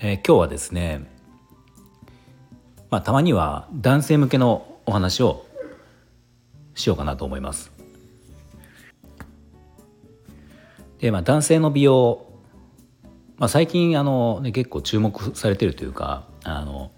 [0.00, 1.10] えー、今日はですね
[2.90, 5.44] まあたまには男性向けのお話を
[6.74, 7.72] しようかなと思います
[11.00, 12.28] でまあ男性の美容
[13.38, 16.90] まあ、最近あの、ね、結構注目されてるというかあの、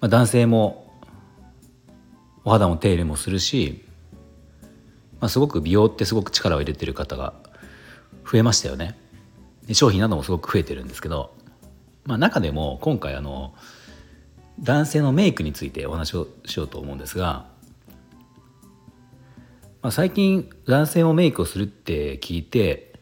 [0.00, 0.92] まあ、男性も
[2.44, 3.84] お肌の手入れもするし、
[5.20, 7.34] まあ、すごく美容ってすごく力を入れてる方が
[8.30, 9.01] 増えましたよね。
[9.74, 11.34] 商品などもすごく増えてるんですけど、
[12.04, 13.54] まあ、中でも今回あの
[14.60, 17.46] 男性のメイクについてお話をしようと思うんですが、
[19.80, 22.92] まあ、最近男性もメイクをするって聞いて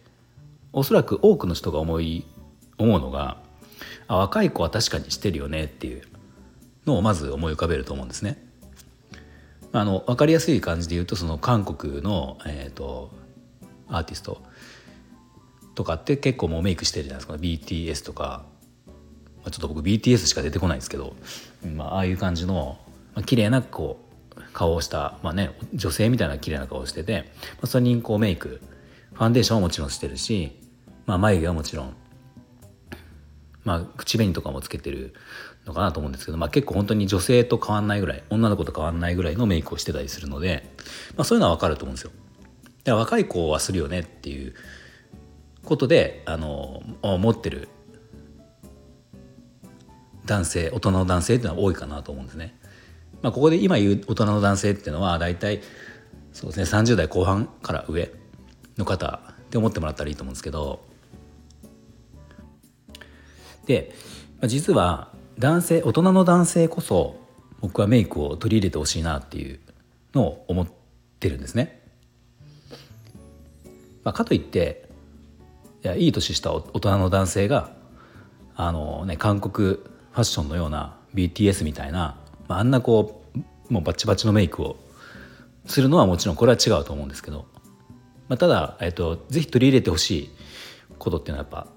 [0.72, 2.26] おそらく多くの人が思い
[2.78, 3.38] 思うのが
[4.08, 6.02] あ若い子は確かにしてるよねっていう
[6.86, 8.42] のをまず思い浮かべると思うんですね。
[9.72, 13.12] あの分かりやすい感じで言うとその韓国の、えーと、
[13.88, 14.42] アーティスト
[15.74, 17.34] とかって結構もうメイクしてるじゃないですか。
[17.34, 18.44] BTS とか、
[18.86, 18.92] ま
[19.46, 21.14] あ、ちょっと僕 BTS しか出てこないんですけど、
[21.74, 22.78] まあああいう感じの、
[23.14, 24.00] まあ綺麗なこ
[24.36, 28.60] う顔をした、まあね、女性みたいな綺麗な顔をしてて、まあ、それにこうメイク
[29.12, 30.60] ファンデーションはもちろんしてるし。
[31.10, 31.96] まあ、眉毛はもちろん、
[33.64, 35.12] まあ、口紅とかもつけてる
[35.66, 40.72] のかなと思うんですけど、まあ、結構本当に女性と変わんないぐらい女の子と変わんないぐらいのメイクをしてたりするので、
[41.16, 42.12] まあ、そういうのは分かると思うんですよ。
[42.84, 44.54] だ若い子はするよねっていう
[45.64, 47.68] ことであの持ってる
[50.26, 52.56] 男性大人の男性っていうのは多いかなと思うんですね。
[53.22, 55.60] まあ、ここで今言う大人の男性っていうのは大体
[56.32, 58.10] そうですね30代後半から上
[58.78, 60.80] の方って思ってもらったらいいと思うんですけど
[63.66, 63.94] で
[64.44, 67.16] 実は男性大人の男性こそ
[67.60, 69.60] 僕はメイクを取り入れてほしいなっていう
[70.14, 70.66] のを思っ
[71.18, 71.82] てるんですね。
[74.02, 74.89] まあ、かといって
[75.82, 77.70] いやいい年した大人の男性が
[78.54, 82.16] あの、ね、韓国ファッションのような BTS みたいな、
[82.48, 84.76] まあ、あんなこうもうバチバチのメイクを
[85.64, 87.46] するのはもちろんこれは違うと思うんですけど、
[88.28, 90.30] まあ、ただ、えっと、ぜひ取り入れてほしい
[90.98, 91.68] ことっていうのはやっぱ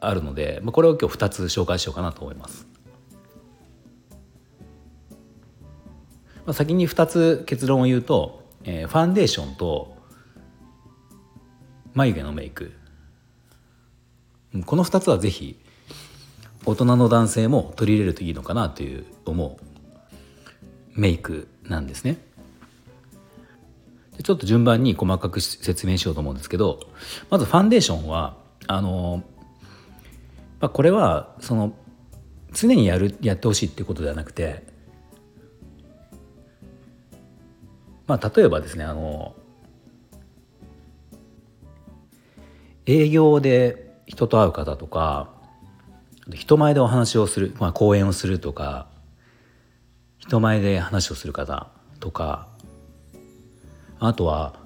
[0.00, 2.68] あるので、まあ、これを今日2つ紹介しようかなと思います。
[6.44, 9.96] まあ、先に2つ結論を言うと、えー、ファンデーションと
[11.94, 12.72] 眉毛のメイク
[14.64, 15.58] この2つはぜひ
[16.64, 22.18] 大人の男性も取り入れるといいのかなという思うメイクなんですね。
[24.22, 26.80] ちょっと順番に細かく説明しようと思うんですけど
[27.28, 29.22] まずファンデーションはあの
[30.58, 31.74] まあ、これはその
[32.52, 34.62] 常にやるやってほしいっていうことではなくて、
[38.06, 39.36] まあ、例えばですねあの
[42.86, 45.30] 営業で人と会う方とか
[46.32, 48.88] 人前でお話をする、まあ、講演をするとか
[50.18, 51.68] 人前で話をする方
[52.00, 52.48] とか
[53.98, 54.64] あとは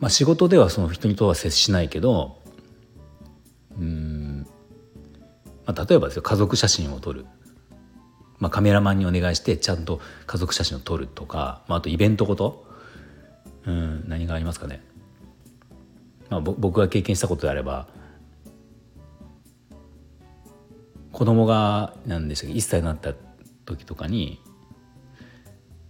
[0.00, 2.38] まあ、仕事ではその人とは接しないけど
[3.76, 4.46] うん、
[5.66, 7.26] まあ、例えばですよ家族写真を撮る、
[8.38, 12.68] まあ、カメラマンにお願いしてちゃんと家族写真を撮るとか、まあ、あとイベントごと。
[13.66, 14.82] うん何がありますかね、
[16.30, 17.88] まあ、僕が経験したことであれば
[21.12, 23.14] 子供が何でしたっけ1歳になった
[23.64, 24.40] 時とかに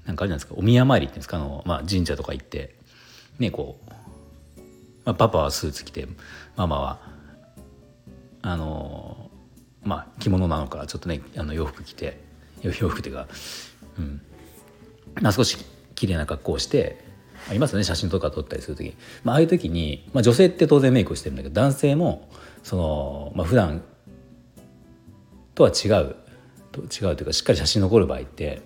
[0.06, 2.76] なんかあるじゃないですかお宮参りっていうんですかあの、まあ、神社とか行って
[3.38, 3.90] ねこう
[5.04, 6.06] まあ、パパはスーツ着て
[6.54, 7.00] ママは
[8.42, 9.30] あの
[9.82, 12.20] まあ着物なのかちょっとねあの洋服着て
[12.62, 13.26] 洋服っていうか、
[13.98, 14.20] うん。
[15.20, 15.56] まあ、少し
[15.94, 17.04] 綺麗な格好をして
[17.48, 22.28] ありますよね写真とか撮ったりする時、まあ、ああいう時に、まあ、女性って当然メイクしてるんだけど男性も
[22.62, 23.82] その、まあ普段
[25.54, 26.16] とは違う
[26.72, 28.62] と違うというかしっかり写真残る場合って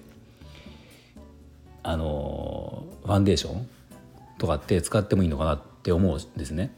[1.82, 3.68] あのファンデーション
[4.38, 6.72] とかって使ってもいいのかなって思うんですね。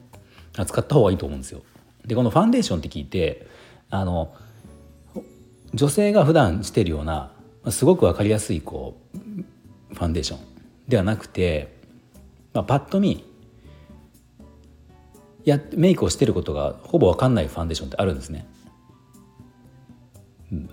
[0.53, 1.62] 使った方がいいと思うんですよ。
[2.06, 3.47] でこのファンデーションって聞いて
[3.91, 4.35] あの
[5.73, 7.33] 女性が普段してるような
[7.71, 9.19] すごく分かりやすいこう
[9.95, 10.41] ファンデーション
[10.87, 11.74] ではなくて、
[12.55, 13.25] まあ、パッと見
[15.45, 18.47] やメイクをしてることがほぼ分かんないファンデーションってあるんですね。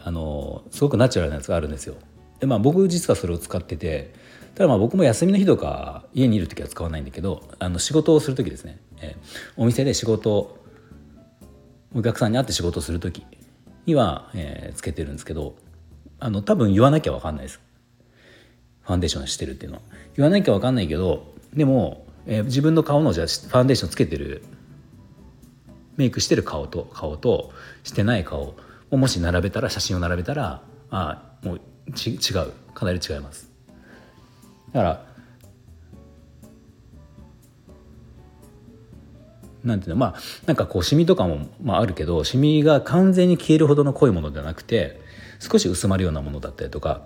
[0.03, 1.95] あのすごくナチュラルなやつがあるんですよ。
[2.39, 4.13] でまあ僕実はそれを使ってて
[4.55, 10.57] ただまあ僕も休みの日とか家にいる時は使わないんだけどあの仕事をする時ですね、えー、お店で仕事
[11.93, 13.25] お客さんに会って仕事をする時
[13.85, 15.55] には、えー、つけてるんですけど
[16.19, 17.59] あの多分言わなきゃ分かんないです
[18.83, 19.81] ファンデーションしてるっていうのは
[20.15, 24.43] 言わなきゃ分かんないけどでも、えー、自分の顔のじゃファンデーションつけてる
[25.97, 27.51] メイクしてる顔と顔と
[27.83, 28.55] してない顔
[28.89, 31.61] をもし並べたら写真を並べたらあもう
[31.93, 32.51] ち違う。
[32.73, 33.49] かなり違います。
[34.73, 35.05] だから
[39.63, 44.99] なんていうのまあなんかこうシミとかも、まあ、あるけどシミが完全に消えるほどの濃いものではなくて
[45.39, 47.03] 少し薄まるようなものだったりとか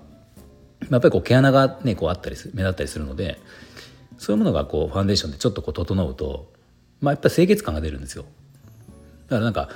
[0.90, 3.40] やっぱりこう毛穴がねこうあったりする目立ったりするので
[4.18, 6.52] そういうものがこうファンデーションでちょっとこう整うと、
[7.02, 8.26] まあ、やっぱり清潔感が出るんですよ。
[9.28, 9.70] だからなんか、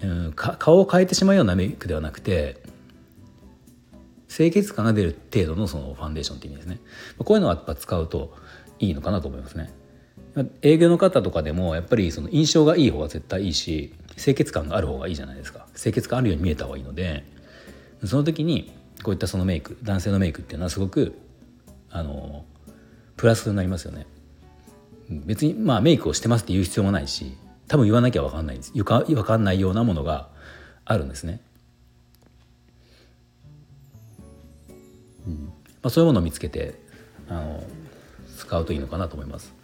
[0.00, 2.62] うん、か顔を変えてしまうようなメイクではなくて
[4.34, 6.80] 清潔感が出る程度のそのファンデーションって意味ですね。
[7.18, 8.34] こういうのはやっぱ使うと
[8.78, 9.72] いいのかなと思いますね。
[10.62, 15.66] 営業の方とかでもやっぱりその印象がいい方が絶対いいし清潔感がある方がいいじゃないですか。
[15.76, 17.24] 清潔感あるように見えた方がいいので
[18.04, 18.72] その時に
[19.04, 21.14] こういったそのメイク男性のメイクっていうのはすごく
[21.90, 22.44] あの
[23.16, 24.06] プラスになりますよね。
[25.10, 27.36] 別にまあメイクをしてますって言う必要もないし
[27.68, 28.72] 多分言わなきゃ分かんないんです。
[28.72, 30.28] 分かんないようなものが
[30.84, 31.40] あるんですね。
[35.26, 35.44] うん。
[35.44, 35.52] ま
[35.84, 36.78] あ、そういうものを見つけて
[37.28, 37.62] あの
[38.36, 39.54] 使うといいのかなと思います。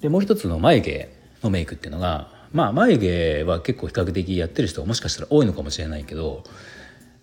[0.00, 1.08] でもう一つの眉毛
[1.42, 6.44] のメイクっていうのがまあ眉毛は結構比較的やってる人がもしかしたら多いのかもしれないけど、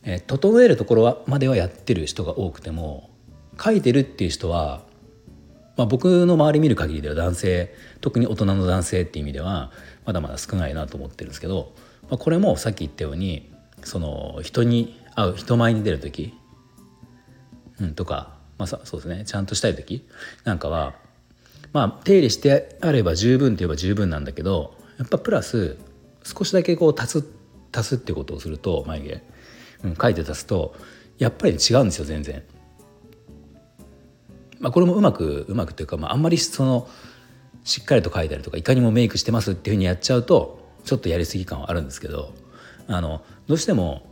[0.03, 3.09] えー、整えるところまではやってる人が多くても
[3.57, 4.83] 描いてるっていう人は、
[5.75, 9.71] まあ、僕の周り見る限りでは男性特に大人の男性っていう意味では
[10.05, 11.73] まだまだ少ないなと思ってるんですけど、
[12.03, 13.51] まあ、これもさっき言ったように
[13.83, 16.33] その人に会う人前に出る時
[17.79, 20.07] うん、とか、まあ、そうですねちゃんとしたい時
[20.43, 20.95] なんかは
[21.71, 25.77] まあ手入れしてあれば十分といえば十分なんだけどやっぱプラス
[26.23, 27.25] 少しだけこう足す
[27.71, 29.21] 足すってことをすると眉
[29.83, 30.75] 毛、うん、書いて足すと
[31.17, 32.43] やっぱり違うんですよ全然。
[34.63, 36.87] まあ、これもうまくうまくというか、まあ、あんまりその
[37.65, 42.33] しっかりと書いたりとかいかにもメイクしてますっていうふうにやっちゃうとちょっとやりすぎ感はあるんですけど
[42.87, 44.03] あのどうしても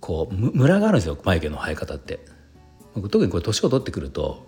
[0.00, 2.20] こうムラがあるんですよ眉毛の生え方って。
[2.94, 4.46] 特にこれ年を取ってくると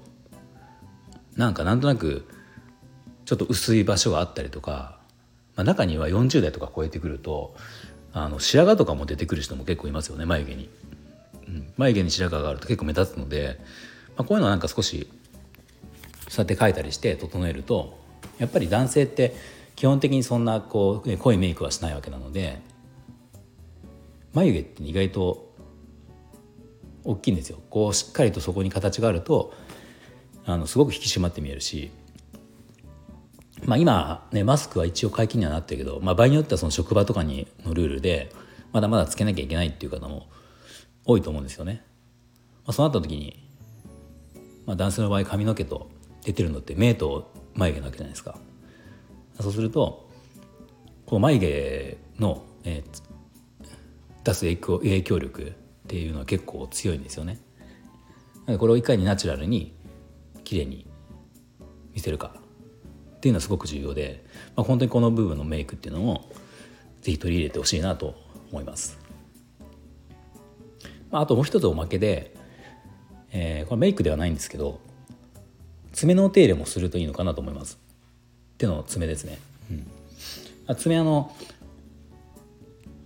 [1.37, 2.27] なんかなんとなく
[3.25, 4.99] ちょっと薄い場所があったりとか、
[5.57, 7.57] まあ、中には40代とか超えてくると
[8.13, 10.71] あの白髪とかも出てくる人も結構いますよね眉毛に、
[11.49, 13.59] うん、眉毛に白髪があると結構目立つので、
[14.17, 15.09] まあ、こういうのはなんか少し
[16.29, 17.99] そうやって描いたりして整えると
[18.39, 19.35] やっぱり男性って
[19.77, 22.61] 基本的にそんなこう濃いメイクはしないわけなので
[24.33, 25.55] 眉毛って意外と
[27.05, 29.55] 大きいんですよこうしっかりとそこに形があると
[30.45, 31.91] あのすごく引き締まって見えるし、
[33.65, 38.33] まあ、今、ね、マスクは一応解禁にはなってるけど、まあ、場合によってはその職場とかにのルールで
[38.73, 40.29] まだまだつけなきゃいけないっていう方も
[41.05, 41.83] 多いと思うんですよね。
[42.67, 43.46] まあ、そうなった時に、
[44.67, 45.89] まあ、男性の場合髪の毛と
[46.25, 48.39] 出てるのって目と眉毛なわけじゃないですか。
[49.41, 50.09] そうすると
[51.07, 53.03] こう眉毛の、えー、
[54.25, 55.53] 出す影響影響力っ
[55.87, 57.39] ていうのは結構強いんですよね。
[58.59, 59.75] これをいかにナチュラルに
[60.45, 60.87] 綺麗に
[61.93, 62.37] 見せるか
[63.17, 66.31] っていうのはすごく重要で、まあ、本当にこの部分のメイクっていうのも
[67.03, 68.15] 是非取り入れてほしいなと
[68.53, 68.99] 思います。
[71.11, 72.36] まあ、あともう一つおまけで、
[73.33, 74.81] えー、これメイクではないんですけど
[75.93, 77.79] 爪のお手入れもするといいのかなと思います。
[78.59, 79.39] 手の爪ですね。
[80.69, 81.35] うん、爪あの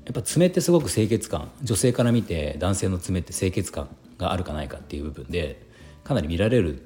[0.05, 5.62] やっぱ爪ってすごく清潔感女性から見て男性の爪って清潔感があるかないかっていう部分で
[6.03, 6.83] かなり見られる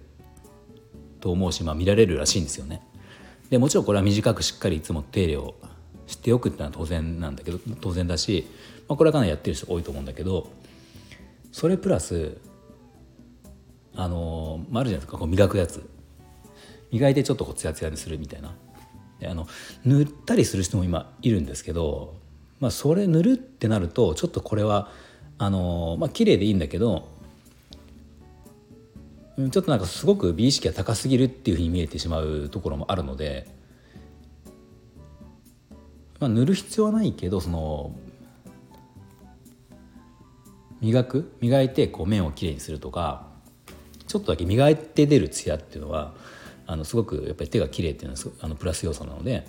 [1.21, 2.83] と思うし、まあ、見られるらしいんですよね。
[3.49, 5.55] でもちろんこれは短くしっかりいつも手入れを
[6.07, 8.47] しておくっていうのは当然なんだけど当然だし、
[8.89, 10.49] まあ、これはかなりやってる人多いと思うんだけど
[11.51, 12.37] それプラス
[13.97, 15.89] あの、まあ、るじゃないですかこう磨くやつ。
[16.91, 18.55] 磨いてちょっとこうツヤツヤにするみたいな。
[19.21, 19.47] であの
[19.85, 22.15] 塗ったりする人も今いるんですけど
[22.65, 24.91] まあ、それ塗るってなるとちょっとこれは
[25.37, 27.09] あのまあ綺麗でいいんだけど
[29.37, 33.49] ちょっとなんかすごく美意識が高すぎるっていうふうに見えてしまうところもあるので、
[36.21, 37.95] まあ、塗る必要はないけどその
[40.81, 43.27] 磨く磨いてこう面をきれいにするとか
[44.15, 46.15] ちょっとだけ磨いて出る艶っていうのは
[46.69, 49.45] あのすごくやっぱり手が綺麗っていうのはあのプラス要素なので、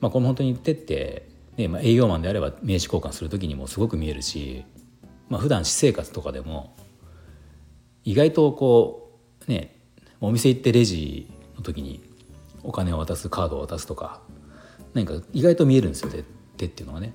[0.00, 4.64] まあ、この本当に手って、ねまあ、営業マンであれば名刺交換する時にもすごく見えるし、
[5.28, 6.74] まあ普段私生活とかでも
[8.02, 9.76] 意外とこうね
[10.20, 12.02] お店行ってレジの時に
[12.64, 14.22] お金を渡すカードを渡すとか
[14.92, 16.10] 何か意外と見えるんですよ
[16.56, 17.14] 手っていうのはね。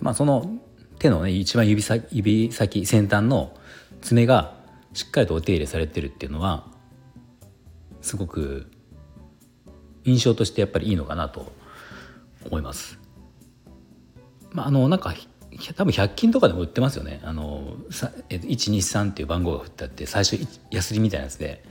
[0.00, 0.58] まあその
[0.98, 3.52] 手のね一番指先指先先端の
[4.00, 4.54] 爪が
[4.92, 6.66] しっかりとお手入れされてるっていうのは
[8.00, 8.70] すごく
[10.04, 11.52] 印象としてやっぱりいいのかなと
[12.46, 12.98] 思います。
[14.52, 15.14] まあ、あのなんか
[15.74, 17.20] 多分100均とかでも売ってますよね。
[17.24, 20.38] あの123っていう番号が振ってあって最初
[20.70, 21.64] ヤスリみたいなやつで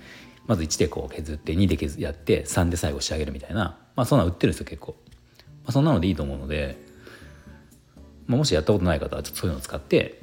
[0.46, 4.96] まず1でこう削って2で削やって3で最後仕上げるみたいな、まあ、そんなの売ってるんですよ結構。
[5.64, 6.78] まあ、そんなのでいいと思うので、
[8.26, 10.22] まあ、もしやったことない方はちょっとそういうのを使って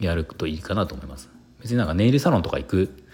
[0.00, 1.28] やるといいかなと思います。
[1.60, 3.04] 別になんかネイルサロンとか行く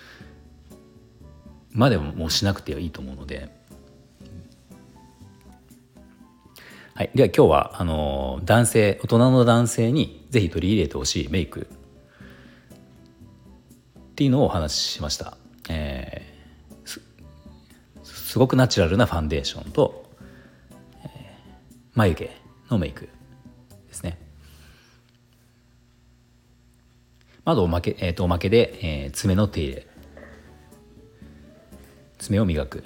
[1.73, 3.55] までももうしなくていいと思うので。
[6.95, 11.69] はい、では今日はあの男性大人の男性にぜひ取り入れてほしいメイク
[14.13, 15.37] っていうのをお話ししました、
[15.69, 17.03] えー、す
[18.03, 20.11] すごくナチュラルなファンデーションと、
[21.05, 21.09] えー、
[21.93, 22.31] 眉毛
[22.71, 23.11] のメイク
[27.47, 29.87] まずおまけ,、えー、とおまけで、えー、爪の手入れ
[32.19, 32.83] 爪を磨くっ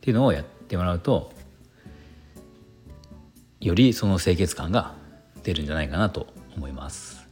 [0.00, 1.32] ていうのをやってもらうと
[3.60, 4.94] よりその清潔感が
[5.42, 7.28] 出るんじゃないかなと思います。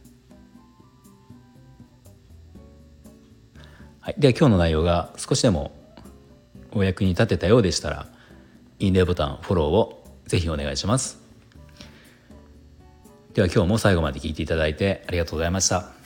[4.01, 5.71] はい、では今日の内容が少しでも
[6.71, 8.07] お役に立てたようでしたら
[8.79, 11.18] いいねボタンフォローをぜひお願いします。
[13.39, 15.98] では今日も最後まで聞いていただいてありがとうございました。